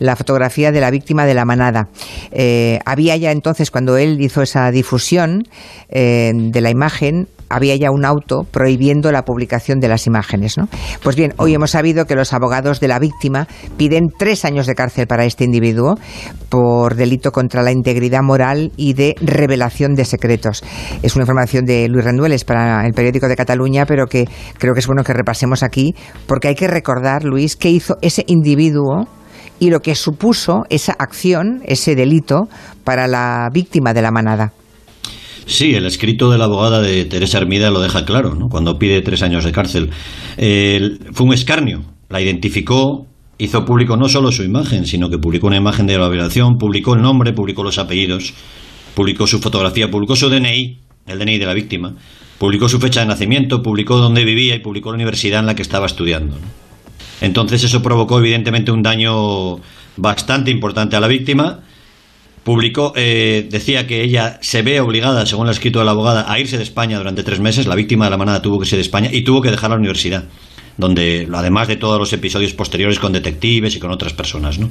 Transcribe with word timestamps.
la 0.00 0.16
fotografía 0.16 0.72
de 0.72 0.80
la 0.80 0.90
víctima 0.90 1.26
de 1.26 1.34
la 1.34 1.44
manada. 1.44 1.88
Eh, 2.32 2.80
había 2.84 3.16
ya 3.16 3.30
entonces, 3.30 3.70
cuando 3.70 3.96
él 3.96 4.20
hizo 4.20 4.42
esa 4.42 4.70
difusión 4.72 5.44
eh, 5.88 6.32
de 6.34 6.60
la 6.60 6.70
imagen, 6.70 7.28
había 7.50 7.74
ya 7.76 7.90
un 7.90 8.04
auto 8.04 8.44
prohibiendo 8.50 9.12
la 9.12 9.24
publicación 9.24 9.80
de 9.80 9.88
las 9.88 10.06
imágenes. 10.06 10.56
¿no? 10.56 10.68
Pues 11.02 11.16
bien, 11.16 11.34
hoy 11.36 11.52
hemos 11.52 11.72
sabido 11.72 12.06
que 12.06 12.14
los 12.14 12.32
abogados 12.32 12.80
de 12.80 12.88
la 12.88 12.98
víctima 12.98 13.48
piden 13.76 14.08
tres 14.16 14.44
años 14.44 14.66
de 14.66 14.74
cárcel 14.74 15.06
para 15.06 15.24
este 15.24 15.44
individuo 15.44 15.98
por 16.48 16.94
delito 16.94 17.32
contra 17.32 17.62
la 17.62 17.72
integridad 17.72 18.22
moral 18.22 18.72
y 18.76 18.94
de 18.94 19.16
revelación 19.20 19.94
de 19.94 20.04
secretos. 20.04 20.62
Es 21.02 21.16
una 21.16 21.24
información 21.24 21.64
de 21.64 21.88
Luis 21.88 22.04
Rendueles 22.04 22.44
para 22.44 22.86
el 22.86 22.92
periódico 22.92 23.28
de 23.28 23.36
Cataluña, 23.36 23.84
pero 23.84 24.06
que 24.06 24.26
creo 24.58 24.72
que 24.72 24.80
es 24.80 24.86
bueno 24.86 25.02
que 25.02 25.12
repasemos 25.12 25.64
aquí, 25.64 25.94
porque 26.26 26.48
hay 26.48 26.54
que 26.54 26.68
recordar, 26.68 27.24
Luis, 27.24 27.56
qué 27.56 27.68
hizo 27.68 27.96
ese 28.00 28.24
individuo 28.28 29.08
y 29.60 29.70
lo 29.70 29.80
que 29.80 29.94
supuso 29.94 30.64
esa 30.70 30.92
acción, 30.98 31.60
ese 31.64 31.94
delito, 31.94 32.48
para 32.82 33.06
la 33.06 33.48
víctima 33.52 33.94
de 33.94 34.02
la 34.02 34.10
manada. 34.10 34.52
Sí, 35.46 35.74
el 35.74 35.86
escrito 35.86 36.30
de 36.30 36.38
la 36.38 36.44
abogada 36.44 36.80
de 36.80 37.04
Teresa 37.04 37.38
Hermida 37.38 37.70
lo 37.70 37.80
deja 37.80 38.04
claro, 38.04 38.34
¿no? 38.34 38.48
cuando 38.48 38.78
pide 38.78 39.02
tres 39.02 39.22
años 39.22 39.44
de 39.44 39.52
cárcel. 39.52 39.90
fue 41.12 41.26
un 41.26 41.32
escarnio, 41.32 41.82
la 42.08 42.20
identificó, 42.20 43.06
hizo 43.38 43.64
público 43.64 43.96
no 43.96 44.08
solo 44.08 44.32
su 44.32 44.42
imagen, 44.42 44.86
sino 44.86 45.08
que 45.10 45.18
publicó 45.18 45.48
una 45.48 45.56
imagen 45.56 45.86
de 45.86 45.98
la 45.98 46.08
violación, 46.08 46.56
publicó 46.58 46.94
el 46.94 47.02
nombre, 47.02 47.32
publicó 47.32 47.62
los 47.62 47.78
apellidos, 47.78 48.34
publicó 48.94 49.26
su 49.26 49.40
fotografía, 49.40 49.90
publicó 49.90 50.14
su 50.14 50.28
DNI, 50.28 50.78
el 51.06 51.18
DNI 51.18 51.38
de 51.38 51.46
la 51.46 51.54
víctima, 51.54 51.94
publicó 52.38 52.68
su 52.68 52.78
fecha 52.78 53.00
de 53.00 53.06
nacimiento, 53.06 53.62
publicó 53.62 53.98
dónde 53.98 54.24
vivía 54.24 54.54
y 54.54 54.60
publicó 54.60 54.90
la 54.90 54.96
universidad 54.96 55.40
en 55.40 55.46
la 55.46 55.54
que 55.54 55.62
estaba 55.62 55.86
estudiando. 55.86 56.36
Entonces 57.20 57.62
eso 57.64 57.82
provocó 57.82 58.18
evidentemente 58.18 58.72
un 58.72 58.82
daño 58.82 59.60
bastante 59.96 60.50
importante 60.50 60.96
a 60.96 61.00
la 61.00 61.08
víctima 61.08 61.60
publicó, 62.42 62.92
eh, 62.96 63.46
decía 63.50 63.86
que 63.86 64.02
ella 64.02 64.38
se 64.40 64.62
ve 64.62 64.80
obligada, 64.80 65.26
según 65.26 65.46
lo 65.46 65.52
escrito 65.52 65.84
la 65.84 65.90
abogada, 65.92 66.30
a 66.30 66.38
irse 66.38 66.56
de 66.56 66.62
España 66.62 66.98
durante 66.98 67.22
tres 67.22 67.40
meses. 67.40 67.66
La 67.66 67.74
víctima 67.74 68.06
de 68.06 68.10
la 68.10 68.16
manada 68.16 68.42
tuvo 68.42 68.58
que 68.58 68.64
irse 68.64 68.76
de 68.76 68.82
España 68.82 69.10
y 69.12 69.22
tuvo 69.22 69.42
que 69.42 69.50
dejar 69.50 69.70
la 69.70 69.76
universidad 69.76 70.24
donde 70.76 71.28
además 71.32 71.68
de 71.68 71.76
todos 71.76 71.98
los 71.98 72.12
episodios 72.12 72.54
posteriores 72.54 72.98
con 72.98 73.12
detectives 73.12 73.76
y 73.76 73.78
con 73.78 73.90
otras 73.90 74.12
personas. 74.12 74.58
¿no? 74.58 74.70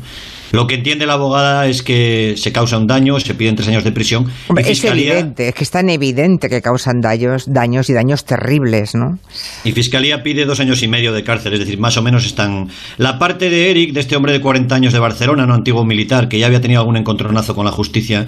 Lo 0.52 0.67
que 0.67 0.75
entiende 0.75 1.06
la 1.06 1.14
abogada 1.14 1.67
es 1.67 1.83
que 1.83 2.36
se 2.38 2.52
causa 2.52 2.78
un 2.78 2.88
daño, 2.88 3.19
se 3.19 3.36
piden 3.36 3.56
tres 3.56 3.67
años 3.67 3.83
de 3.83 3.91
prisión. 3.91 4.31
es 4.58 4.83
evidente, 4.83 5.50
es 5.50 5.56
que 5.56 5.64
es 5.64 5.72
tan 5.72 5.89
evidente 5.89 6.50
que 6.50 6.61
causan 6.61 7.02
daños, 7.02 7.45
daños 7.47 7.89
y 7.89 7.94
daños 7.94 8.25
terribles, 8.25 8.95
¿no? 8.95 9.19
Y 9.64 9.72
Fiscalía 9.72 10.23
pide 10.23 10.45
dos 10.45 10.59
años 10.59 10.81
y 10.81 10.88
medio 10.88 11.14
de 11.14 11.23
cárcel, 11.23 11.53
es 11.53 11.59
decir, 11.59 11.80
más 11.80 11.97
o 11.97 12.02
menos 12.02 12.25
están... 12.25 12.69
La 12.97 13.19
parte 13.19 13.50
de 13.50 13.69
Eric, 13.69 13.94
de 13.94 14.00
este 14.00 14.16
hombre 14.16 14.34
de 14.34 14.41
40 14.41 14.73
años 14.73 14.94
de 14.94 15.00
Barcelona, 15.00 15.45
no 15.45 15.53
antiguo 15.53 15.86
militar, 15.86 16.28
que 16.30 16.39
ya 16.39 16.47
había 16.47 16.61
tenido 16.61 16.81
algún 16.81 16.97
encontronazo 16.97 17.56
con 17.56 17.66
la 17.66 17.72
justicia 17.72 18.28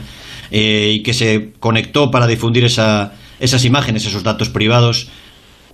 eh, 0.52 0.92
y 0.96 1.04
que 1.04 1.14
se 1.14 1.54
conectó 1.60 2.12
para 2.12 2.28
difundir 2.28 2.66
esa, 2.66 3.14
esas 3.40 3.66
imágenes, 3.66 4.06
esos 4.06 4.24
datos 4.24 4.50
privados, 4.50 5.10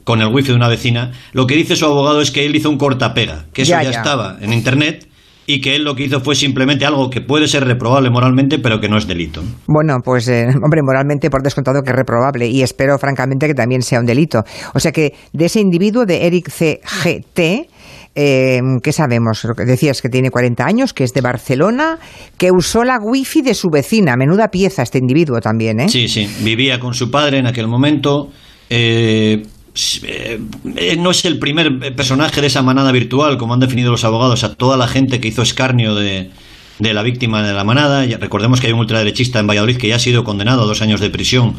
con 0.07 0.21
el 0.21 0.33
wifi 0.33 0.51
de 0.51 0.55
una 0.55 0.69
vecina, 0.69 1.11
lo 1.33 1.45
que 1.45 1.55
dice 1.55 1.75
su 1.75 1.83
abogado 1.83 2.21
es 2.21 2.31
que 2.31 2.45
él 2.45 2.55
hizo 2.55 2.69
un 2.69 2.77
cortapega, 2.77 3.47
que 3.51 3.63
eso 3.63 3.73
ya, 3.73 3.89
estaba 3.89 4.37
en 4.39 4.53
internet 4.53 5.05
y 5.45 5.59
que 5.59 5.75
él 5.75 5.83
lo 5.83 5.95
que 5.95 6.05
hizo 6.05 6.21
fue 6.21 6.33
simplemente 6.33 6.85
algo 6.85 7.09
que 7.09 7.19
puede 7.19 7.45
ser 7.49 7.65
reprobable 7.65 8.09
moralmente, 8.09 8.57
pero 8.57 8.79
que 8.79 8.87
no 8.87 8.97
es 8.97 9.05
delito. 9.05 9.43
Bueno, 9.67 9.97
pues, 10.01 10.29
eh, 10.29 10.47
hombre, 10.63 10.81
moralmente 10.81 11.29
por 11.29 11.43
descontado 11.43 11.81
que 11.81 11.89
es 11.89 11.95
reprobable 11.97 12.47
y 12.47 12.61
espero 12.61 12.97
francamente 12.97 13.47
que 13.47 13.53
también 13.53 13.81
sea 13.81 13.99
un 13.99 14.05
delito. 14.05 14.43
O 14.73 14.79
sea 14.79 14.93
que 14.93 15.13
de 15.33 15.45
ese 15.45 15.59
individuo 15.59 16.05
de 16.05 16.25
Eric 16.25 16.49
CGT, 16.51 17.67
eh, 18.15 18.61
¿qué 18.81 18.93
sabemos? 18.93 19.45
Decías 19.57 20.01
que 20.01 20.07
tiene 20.07 20.31
40 20.31 20.65
años, 20.65 20.93
que 20.93 21.03
es 21.03 21.13
de 21.13 21.19
Barcelona, 21.19 21.99
que 22.37 22.49
usó 22.53 22.85
la 22.85 22.97
wifi 22.97 23.41
de 23.41 23.55
su 23.55 23.67
vecina. 23.69 24.15
Menuda 24.15 24.47
pieza 24.47 24.83
este 24.83 24.99
individuo 24.99 25.41
también, 25.41 25.81
¿eh? 25.81 25.89
Sí, 25.89 26.07
sí. 26.07 26.29
Vivía 26.45 26.79
con 26.79 26.93
su 26.93 27.11
padre 27.11 27.39
en 27.39 27.47
aquel 27.47 27.67
momento. 27.67 28.29
Eh, 28.69 29.43
eh, 29.43 29.56
no 30.97 31.11
es 31.11 31.25
el 31.25 31.39
primer 31.39 31.95
personaje 31.95 32.41
de 32.41 32.47
esa 32.47 32.61
manada 32.61 32.91
virtual, 32.91 33.37
como 33.37 33.53
han 33.53 33.59
definido 33.59 33.91
los 33.91 34.03
abogados, 34.03 34.43
a 34.43 34.55
toda 34.55 34.77
la 34.77 34.87
gente 34.87 35.19
que 35.19 35.27
hizo 35.27 35.41
escarnio 35.41 35.95
de, 35.95 36.31
la 36.79 37.03
víctima 37.03 37.43
de 37.43 37.53
la 37.53 37.63
manada. 37.63 38.05
recordemos 38.19 38.59
que 38.59 38.67
hay 38.67 38.73
un 38.73 38.79
ultraderechista 38.79 39.39
en 39.39 39.47
Valladolid 39.47 39.77
que 39.77 39.87
ya 39.87 39.95
ha 39.95 39.99
sido 39.99 40.23
condenado 40.23 40.63
a 40.63 40.65
dos 40.65 40.81
años 40.81 40.99
de 40.99 41.09
prisión 41.09 41.55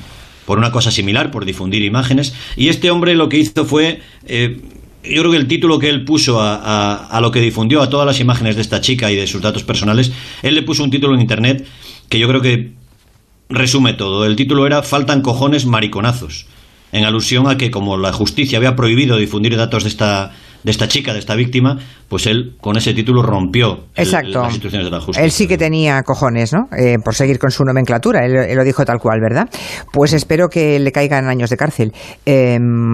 por 0.47 0.59
una 0.59 0.73
cosa 0.73 0.91
similar, 0.91 1.31
por 1.31 1.45
difundir 1.45 1.83
imágenes. 1.83 2.35
Y 2.57 2.69
este 2.69 2.91
hombre 2.91 3.15
lo 3.15 3.29
que 3.29 3.39
hizo 3.39 3.65
fue... 3.65 4.01
Eh, 4.27 4.61
yo 5.05 5.23
creo 5.23 5.31
que 5.31 5.39
el 5.39 5.47
título 5.47 5.79
que 5.79 5.89
él 5.89 6.05
puso 6.05 6.41
a, 6.43 7.07
a, 7.07 7.21
lo 7.21 7.31
que 7.31 7.41
difundió 7.41 7.81
a 7.81 7.89
todas 7.89 8.05
las 8.05 8.19
imágenes 8.21 8.57
de 8.57 8.63
esta 8.63 8.81
chica 8.81 9.11
y 9.11 9.17
de 9.17 9.27
sus 9.27 9.41
datos 9.41 9.63
personales, 9.63 10.13
él 10.43 10.55
le 10.55 10.63
puso 10.63 10.83
un 10.83 10.91
título 10.91 11.15
en 11.15 11.21
internet 11.21 11.67
que 12.09 12.19
yo 12.19 12.29
creo 12.29 12.43
que 12.43 12.73
resume 13.49 13.95
todo. 13.95 14.27
El 14.27 14.37
título 14.37 14.67
era 14.67 14.83
Faltan 14.83 15.23
cojones 15.23 15.67
mariconazos 15.67 16.47
en 16.93 17.05
alusión 17.05 17.49
a 17.49 17.57
que 17.57 17.71
como 17.71 17.97
la 17.97 18.13
justicia 18.13 18.59
había 18.59 18.77
prohibido 18.77 19.17
difundir 19.17 19.57
datos 19.57 19.85
de 19.85 19.91
esta 19.91 20.33
de 20.63 20.71
esta 20.71 20.89
chica, 20.89 21.13
de 21.13 21.19
esta 21.19 21.35
víctima, 21.35 21.79
pues 22.09 22.27
él 22.27 22.57
con 22.61 22.77
ese 22.77 22.93
título 22.95 23.23
rompió 23.23 23.85
Exacto. 23.95 24.41
las 24.43 24.51
instituciones 24.51 24.87
de 24.87 24.91
la 24.91 25.01
justicia. 25.01 25.25
Él 25.25 25.31
sí 25.31 25.47
que 25.47 25.57
tenía 25.57 26.03
cojones, 26.03 26.53
¿no? 26.53 26.69
Eh, 26.77 26.97
por 27.03 27.15
seguir 27.15 27.39
con 27.39 27.51
su 27.51 27.65
nomenclatura, 27.65 28.25
él, 28.25 28.57
lo 28.57 28.65
dijo 28.65 28.85
tal 28.85 28.99
cual, 28.99 29.21
¿verdad? 29.21 29.49
Pues 29.93 30.13
espero 30.13 30.49
que 30.49 30.79
le 30.79 30.93
caigan 30.93 31.29
años 31.29 31.51
de 31.51 31.57
cárcel. 31.57 31.93
Em, 32.27 32.93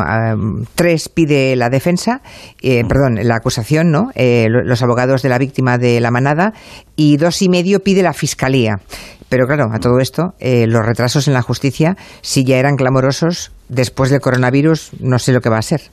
tres 0.75 1.09
pide 1.09 1.57
la 1.57 1.71
defensa, 1.71 2.21
eh, 2.61 2.85
perdón, 2.87 3.19
la 3.23 3.37
acusación, 3.37 3.91
¿no? 3.91 4.11
Eh, 4.15 4.49
los 4.51 4.83
abogados 4.83 5.23
de 5.23 5.29
la 5.29 5.39
víctima 5.39 5.79
de 5.79 6.01
la 6.01 6.11
manada 6.11 6.53
y 6.97 7.17
dos 7.17 7.41
y 7.43 7.49
medio 7.49 7.81
pide 7.81 8.03
la 8.03 8.13
fiscalía. 8.13 8.81
Pero 9.29 9.47
claro, 9.47 9.71
a 9.73 9.81
todo 9.81 9.99
esto, 10.01 10.35
los 10.41 10.87
retrasos 10.87 11.27
en 11.27 11.35
la 11.35 11.43
justicia, 11.43 11.97
si 12.21 12.45
ya 12.45 12.59
eran 12.59 12.77
clamorosos, 12.77 13.51
después 13.69 14.11
del 14.11 14.21
coronavirus, 14.21 14.91
no 15.01 15.19
sé 15.19 15.33
lo 15.33 15.41
que 15.41 15.51
va 15.51 15.59
a 15.59 15.63
ser. 15.63 15.91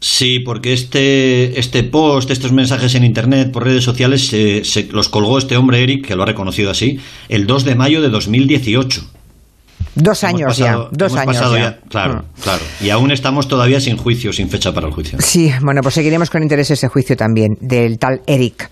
Sí, 0.00 0.38
porque 0.40 0.72
este, 0.72 1.60
este 1.60 1.84
post, 1.84 2.30
estos 2.30 2.52
mensajes 2.52 2.94
en 2.94 3.04
Internet, 3.04 3.52
por 3.52 3.64
redes 3.64 3.84
sociales, 3.84 4.28
se, 4.28 4.88
los 4.90 5.10
colgó 5.10 5.36
este 5.36 5.58
hombre, 5.58 5.82
Eric, 5.82 6.06
que 6.06 6.16
lo 6.16 6.22
ha 6.22 6.26
reconocido 6.26 6.70
así, 6.70 6.98
el 7.28 7.46
2 7.46 7.64
de 7.66 7.74
mayo 7.74 8.00
de 8.00 8.08
2018. 8.08 9.02
Dos 9.94 10.24
años 10.24 10.56
ya, 10.56 10.88
dos 10.90 11.14
años 11.16 11.36
ya. 11.52 11.80
Claro, 11.88 12.22
mm. 12.22 12.42
claro. 12.42 12.62
Y 12.80 12.90
aún 12.90 13.10
estamos 13.10 13.48
todavía 13.48 13.80
sin 13.80 13.96
juicio, 13.96 14.32
sin 14.32 14.48
fecha 14.48 14.72
para 14.72 14.86
el 14.86 14.92
juicio. 14.92 15.18
Sí, 15.20 15.52
bueno, 15.62 15.82
pues 15.82 15.94
seguiremos 15.94 16.30
con 16.30 16.42
interés 16.42 16.70
ese 16.70 16.88
juicio 16.88 17.16
también, 17.16 17.58
del 17.60 17.98
tal 17.98 18.22
Eric. 18.26 18.70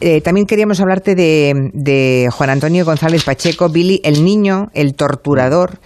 Eh, 0.00 0.20
también 0.20 0.46
queríamos 0.46 0.80
hablarte 0.80 1.14
de, 1.14 1.54
de 1.74 2.28
Juan 2.32 2.50
Antonio 2.50 2.84
González 2.84 3.22
Pacheco, 3.24 3.68
Billy, 3.68 4.00
el 4.02 4.24
niño, 4.24 4.68
el 4.74 4.94
torturador 4.94 5.78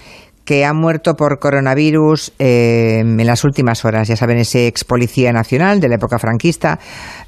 que 0.51 0.65
ha 0.65 0.73
muerto 0.73 1.15
por 1.15 1.39
coronavirus 1.39 2.33
eh, 2.41 2.99
en 3.03 3.25
las 3.25 3.45
últimas 3.45 3.85
horas. 3.85 4.09
Ya 4.09 4.17
saben, 4.17 4.37
ese 4.37 4.67
ex 4.67 4.83
policía 4.83 5.33
nacional 5.33 5.79
de 5.79 5.89
la 5.89 5.95
época 5.95 6.19
franquista, 6.19 6.81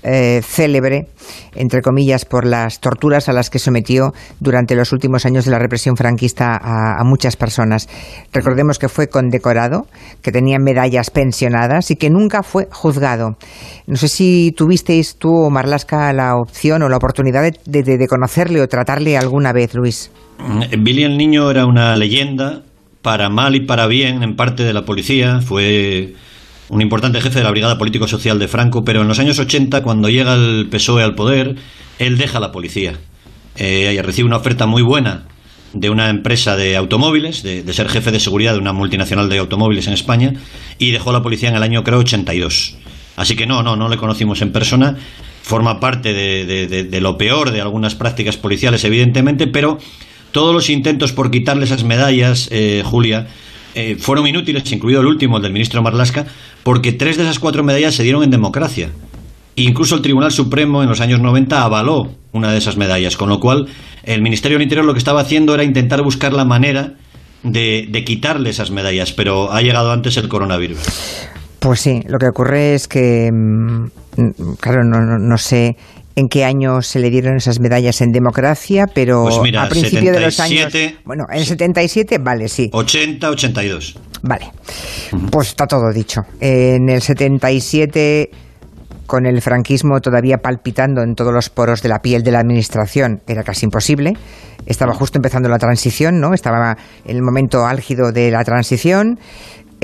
eh, 0.03 0.41
célebre, 0.43 1.07
entre 1.55 1.83
comillas, 1.83 2.25
por 2.25 2.45
las 2.45 2.81
torturas 2.81 3.29
a 3.29 3.33
las 3.33 3.49
que 3.49 3.61
sometió 3.61 4.13
durante 4.41 4.75
los 4.75 4.91
últimos 4.91 5.25
años 5.25 5.45
de 5.45 5.53
la 5.53 5.61
represión 5.61 5.95
franquista 5.97 6.59
a, 6.61 7.05
muchas 7.05 7.37
personas. 7.37 7.89
Recordemos 8.33 8.81
que 8.81 8.89
fue 8.89 9.07
condecorado, 9.07 9.87
que 10.21 10.33
tenía 10.33 10.59
medallas 10.59 11.11
pensionadas 11.11 11.93
y 11.93 11.95
que 11.95 12.11
nunca 12.11 12.43
fue 12.43 12.67
juzgado. 12.73 13.37
No 13.87 13.95
sé 13.95 14.09
si 14.09 14.53
tuvisteis 14.57 15.15
tú, 15.15 15.49
Marlasca, 15.49 16.13
la 16.13 16.35
opción 16.35 16.83
o 16.83 16.89
la 16.89 16.97
oportunidad 16.97 17.43
de, 17.43 17.83
de 17.85 18.09
conocerle 18.09 18.61
o 18.61 18.67
tratarle 18.67 19.17
alguna 19.17 19.53
vez, 19.53 19.75
Luis. 19.75 20.11
Billy 20.77 21.05
el 21.05 21.17
Niño 21.17 21.49
era 21.53 21.67
una 21.67 21.95
leyenda 21.95 22.63
para 23.03 23.29
mal 23.29 23.57
y 23.57 23.61
para 23.61 23.87
bien 23.89 24.23
en 24.23 24.37
parte 24.37 24.63
de 24.63 24.73
la 24.73 24.85
policía, 24.85 25.41
fue 25.41 26.15
un 26.69 26.81
importante 26.81 27.21
jefe 27.21 27.41
de 27.41 27.45
la 27.45 27.51
Brigada 27.51 27.77
Político-Social 27.77 28.39
de 28.39 28.49
Franco, 28.49 28.85
pero 28.85 29.03
en 29.03 29.09
los 29.09 29.19
años 29.19 29.39
80, 29.39 29.83
cuando 29.83 30.09
llega 30.09 30.35
el 30.35 30.69
PSOE 30.71 31.03
al 31.03 31.15
poder, 31.15 31.57
él 31.99 32.17
deja 32.17 32.41
la 32.41 32.53
policía. 32.53 32.95
Eh, 33.57 34.01
recibe 34.03 34.27
una 34.27 34.39
oferta 34.39 34.67
muy 34.67 34.83
buena 34.83 35.25
de 35.75 35.91
una 35.91 36.09
empresa 36.09 36.57
de 36.57 36.77
automóviles, 36.77 37.43
de, 37.43 37.71
ser 37.73 37.89
jefe 37.89 38.13
de 38.13 38.21
seguridad 38.21 38.53
de 38.53 38.59
una 38.59 38.73
multinacional 38.73 39.29
de 39.29 39.39
automóviles 39.39 39.87
en 39.87 39.95
España, 39.95 40.35
y 40.79 40.93
dejó 40.93 41.13
la 41.13 41.23
policía 41.23 41.49
en 41.49 41.57
el 41.57 41.63
año, 41.63 41.83
creo, 41.83 41.99
82. 41.99 42.77
Así 43.17 43.37
que 43.37 43.47
no, 43.47 43.63
no, 43.63 43.77
no 43.77 43.89
le 43.89 43.97
conocimos 43.97 44.41
en 44.43 44.53
persona. 44.53 44.97
Forma 45.43 45.81
parte 45.81 46.15
de 46.15 47.01
lo 47.01 47.19
peor 47.19 47.51
de 47.51 47.61
algunas 47.61 47.95
prácticas 47.97 48.37
policiales, 48.37 48.85
evidentemente, 48.85 49.47
pero 49.49 49.79
todos 50.33 50.55
los 50.55 50.71
intentos 50.71 51.13
por 51.13 51.31
quitarle 51.31 51.65
esas 51.65 51.85
medallas, 51.85 52.49
eh, 52.51 52.83
Julia, 52.85 53.29
eh, 53.75 53.97
fueron 53.99 54.27
inútiles, 54.27 54.71
incluido 54.73 55.01
el 55.01 55.07
último, 55.07 55.37
el 55.37 55.43
del 55.43 55.53
ministro 55.53 55.83
Marlasca, 55.83 56.27
porque 56.63 56.93
tres 56.93 57.17
de 57.17 57.23
esas 57.23 57.39
cuatro 57.39 57.63
medallas 57.63 57.95
se 57.95 58.03
dieron 58.03 58.23
en 58.23 58.31
democracia. 58.31 58.91
Incluso 59.57 59.95
el 59.95 60.03
Tribunal 60.03 60.33
Supremo 60.33 60.83
en 60.83 60.89
los 60.89 61.01
años 61.01 61.21
90 61.21 61.63
avaló 61.63 62.11
una 62.33 62.51
de 62.51 62.59
esas 62.59 62.77
medallas, 62.77 63.17
con 63.17 63.29
lo 63.29 63.39
cual 63.39 63.67
el 64.03 64.23
Ministerio 64.23 64.57
del 64.57 64.63
Interior 64.63 64.85
lo 64.87 64.95
que 64.95 64.99
estaba 64.99 65.21
haciendo 65.21 65.55
era 65.55 65.63
intentar 65.63 66.03
buscar 66.03 66.33
la 66.33 66.45
manera 66.45 66.95
de, 67.43 68.03
quitarle 68.07 68.51
esas 68.51 68.71
medallas, 68.71 69.13
pero 69.13 69.53
ha 69.53 69.61
llegado 69.61 69.93
antes 69.93 70.17
el 70.17 70.29
coronavirus. 70.29 70.79
Pues 71.59 71.81
sí, 71.81 72.03
lo 72.09 72.19
que 72.19 72.27
ocurre 72.27 72.75
es 72.75 72.89
que, 72.89 73.31
mm, 73.31 74.55
claro, 74.59 74.85
no, 74.85 75.19
no 75.19 75.39
sé 75.39 75.77
en 76.17 76.29
qué 76.29 76.45
año 76.45 76.83
se 76.83 76.99
le 76.99 77.11
dieron 77.11 77.37
esas 77.37 77.61
medallas 77.61 78.01
en 78.01 78.13
democracia, 78.13 78.87
pero 78.93 79.25
Pues 79.25 79.55
a 79.57 79.69
principio 79.69 80.13
de 80.13 80.21
los 80.21 80.41
años. 80.41 80.73
77, 80.73 80.99
Bueno, 81.05 81.25
en 81.31 81.39
el 81.39 81.47
77, 81.47 82.19
vale, 82.19 82.49
sí. 82.49 82.69
80, 82.73 83.31
82. 83.31 83.99
Vale. 84.23 84.51
Pues 85.31 85.49
está 85.49 85.67
todo 85.67 85.93
dicho. 85.93 86.21
En 86.41 86.89
el 86.89 87.03
77, 87.03 88.31
con 89.07 89.27
el 89.27 89.43
franquismo 89.43 90.01
todavía 90.01 90.39
palpitando 90.39 91.03
en 91.03 91.15
todos 91.15 91.33
los 91.33 91.51
poros 91.51 91.83
de 91.83 91.89
la 91.89 91.99
piel 91.99 92.23
de 92.23 92.31
la 92.31 92.41
administración, 92.41 93.21
era 93.27 93.43
casi 93.43 93.67
imposible. 93.67 94.15
Estaba 94.65 94.95
justo 94.95 95.19
empezando 95.19 95.49
la 95.49 95.59
transición, 95.59 96.21
¿no? 96.21 96.35
Estaba 96.35 96.77
en 97.05 97.17
el 97.17 97.23
momento 97.23 97.67
álgido 97.67 98.13
de 98.13 98.31
la 98.31 98.45
transición. 98.45 99.19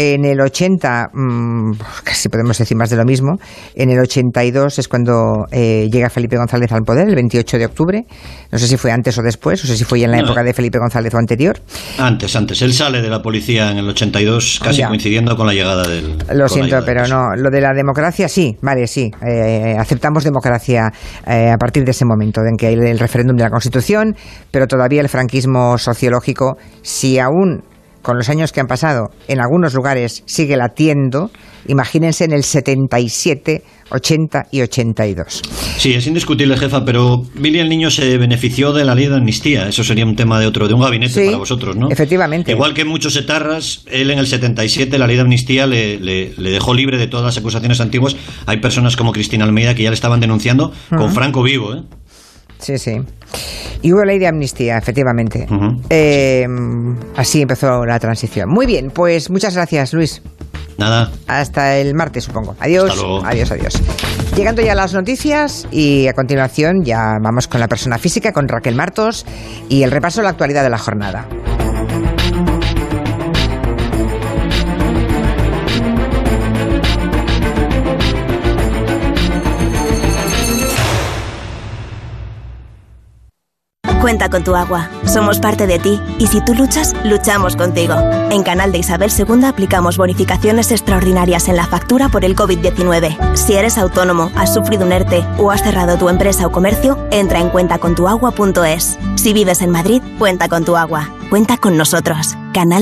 En 0.00 0.25
el 0.25 0.41
80, 0.41 1.09
mmm, 1.12 1.73
casi 2.05 2.29
podemos 2.29 2.56
decir 2.56 2.77
más 2.77 2.89
de 2.89 2.95
lo 2.97 3.05
mismo, 3.05 3.37
en 3.75 3.91
el 3.91 3.99
82 3.99 4.79
es 4.79 4.87
cuando 4.87 5.47
eh, 5.50 5.89
llega 5.91 6.09
Felipe 6.09 6.37
González 6.37 6.71
al 6.71 6.83
poder, 6.83 7.09
el 7.09 7.17
28 7.17 7.59
de 7.59 7.67
octubre. 7.67 8.05
No 8.53 8.59
sé 8.61 8.69
si 8.69 8.77
fue 8.77 8.93
antes 8.93 9.19
o 9.19 9.23
después, 9.23 9.65
o 9.65 9.67
sé 9.67 9.77
si 9.77 9.83
fue 9.83 10.00
en 10.05 10.12
la 10.12 10.19
No. 10.19 10.27
época 10.27 10.45
de 10.45 10.55
Felipe 10.55 10.79
González 10.79 11.12
o 11.15 11.19
anterior. 11.19 11.59
Antes, 11.99 12.37
antes. 12.37 12.62
Él 12.62 12.73
sale 12.75 13.03
de 13.03 13.09
la 13.11 13.21
policía 13.21 13.73
en 13.73 13.79
el 13.79 13.89
82, 13.89 14.61
casi 14.62 14.79
Ya. 14.83 14.87
coincidiendo 14.89 15.37
con 15.37 15.49
la 15.49 15.53
llegada 15.53 15.83
del. 15.89 16.17
Lo 16.33 16.49
siento, 16.49 16.77
del 16.77 16.85
pero 16.85 17.09
no. 17.09 17.35
Lo 17.35 17.50
de 17.50 17.61
la 17.61 17.73
democracia, 17.75 18.29
sí, 18.29 18.56
vale, 18.62 18.87
sí. 18.87 19.11
Eh, 19.29 19.75
aceptamos 19.77 20.23
democracia 20.23 20.93
eh, 21.27 21.50
a 21.50 21.56
partir 21.56 21.85
de 21.85 21.91
ese 21.91 22.05
momento, 22.05 22.41
en 22.49 22.56
que 22.56 22.69
hay 22.69 22.75
el 22.75 23.00
referéndum 23.00 23.37
de 23.37 23.43
la 23.43 23.50
Constitución, 23.50 24.15
pero 24.53 24.69
todavía 24.69 25.00
el 25.00 25.09
franquismo 25.09 25.77
sociológico, 25.77 26.56
si 26.83 27.19
aún 27.19 27.65
con 28.03 28.17
los 28.17 28.29
años 28.29 28.53
que 28.53 28.61
han 28.61 28.67
pasado, 28.67 29.11
en 29.27 29.41
algunos 29.41 29.75
lugares 29.75 30.23
sigue 30.27 30.56
latiendo, 30.56 31.31
imagínense 31.67 32.25
en 32.25 32.33
el 32.33 32.43
77, 32.43 33.62
80 33.91 34.47
y 34.50 34.61
82. 34.62 35.43
Sí, 35.79 35.95
es 35.95 36.06
indiscutible, 36.06 36.56
jefa, 36.56 36.85
pero 36.85 37.23
Billy 37.35 37.59
el 37.59 37.69
Niño 37.69 37.91
se 37.91 38.19
benefició 38.19 38.73
de 38.73 38.85
la 38.85 38.95
ley 38.95 39.06
de 39.06 39.17
amnistía. 39.17 39.69
Eso 39.69 39.83
sería 39.85 40.05
un 40.05 40.17
tema 40.17 40.39
de 40.41 40.47
otro, 40.47 40.69
de 40.69 40.75
un 40.75 40.81
gabinete 40.81 41.12
Sí, 41.15 41.27
para 41.27 41.39
vosotros, 41.39 41.77
¿no? 41.77 41.91
efectivamente. 41.91 42.50
Igual 42.53 42.75
que 42.75 42.85
muchos 42.85 43.17
etarras, 43.17 43.85
él 43.91 44.11
en 44.11 44.19
el 44.19 44.27
77, 44.27 44.99
la 44.99 45.06
ley 45.06 45.17
de 45.17 45.23
amnistía 45.23 45.67
le, 45.67 45.99
le- 45.99 46.33
le 46.37 46.50
dejó 46.50 46.75
libre 46.75 46.99
de 46.99 47.06
todas 47.06 47.25
las 47.25 47.39
acusaciones 47.39 47.81
antiguas. 47.81 48.17
Hay 48.47 48.59
personas 48.59 48.97
como 48.97 49.12
Cristina 49.12 49.45
Almeida 49.45 49.75
que 49.75 49.83
ya 49.85 49.91
le 49.91 49.95
estaban 49.95 50.21
denunciando 50.21 50.73
con 50.91 51.12
Franco 51.12 51.43
vivo, 51.43 51.75
¿eh? 51.75 51.83
Sí, 52.58 52.78
sí. 52.78 53.00
Y 53.82 53.93
hubo 53.93 54.05
ley 54.05 54.19
de 54.19 54.26
amnistía, 54.26 54.78
efectivamente. 54.78 55.46
Eh, 55.88 56.46
así 57.16 57.43
empezó 57.43 57.84
la 57.87 57.99
transición. 57.99 58.49
Muy 58.49 58.66
bien, 58.66 58.90
pues 58.90 59.31
muchas 59.31 59.55
gracias, 59.55 59.93
Luis. 59.93 60.22
Nada. 60.78 61.10
Hasta 61.26 61.76
el 61.76 61.94
martes, 61.94 62.25
supongo. 62.25 62.56
Adiós. 62.60 62.90
Hasta 62.90 63.02
luego. 63.02 63.25
Adiós, 63.25 63.50
adiós. 63.50 63.82
Llegando 64.37 64.62
ya 64.62 64.72
a 64.72 64.76
las 64.76 64.94
noticias 64.94 65.66
y 65.72 66.06
a 66.06 66.12
continuación 66.12 66.84
ya 66.84 67.19
vamos 67.20 67.49
con 67.49 67.60
la 67.60 67.66
persona 67.66 67.99
física, 67.99 68.32
con 68.32 68.46
Raquel 68.46 68.76
Martos 68.76 69.26
y 69.69 69.82
el 69.82 69.90
repaso 69.90 70.20
de 70.20 70.25
la 70.25 70.31
actualidad 70.31 70.62
de 70.62 70.70
la 70.70 70.78
jornada. 70.78 71.26
Cuenta 84.08 84.31
con 84.31 84.43
tu 84.43 84.56
agua. 84.56 84.88
Somos 85.05 85.38
parte 85.38 85.66
de 85.66 85.78
ti 85.78 86.00
y 86.19 86.28
si 86.28 86.40
tú 86.40 86.55
luchas, 86.55 86.94
luchamos 87.05 87.56
contigo. 87.56 87.93
En 88.31 88.43
Canal 88.43 88.72
de 88.72 88.78
Isabel 88.78 89.10
II 89.14 89.44
aplicamos 89.44 89.99
bonificaciones 89.99 90.72
extraordinarias 90.72 91.46
en 91.46 91.56
la 91.56 91.66
factura 91.66 92.08
por 92.08 92.25
el 92.25 92.34
COVID-19. 92.34 93.37
Si 93.37 93.52
eres 93.52 93.76
autónomo, 93.76 94.31
has 94.34 94.55
sufrido 94.55 94.87
un 94.87 94.93
ERTE 94.93 95.26
o 95.37 95.50
has 95.50 95.62
cerrado 95.62 95.99
tu 95.99 96.08
empresa 96.08 96.46
o 96.46 96.50
comercio, 96.50 96.96
entra 97.10 97.40
en 97.40 97.50
cuentacontuagua.es. 97.50 98.99
Si 99.16 99.34
vives 99.34 99.60
en 99.60 99.72
Madrid, 99.72 100.00
cuenta 100.19 100.49
con 100.49 100.64
tu 100.64 100.78
agua. 100.78 101.11
Cuenta 101.28 101.58
con 101.58 101.76
nosotros. 101.76 102.34
Canal 102.54 102.76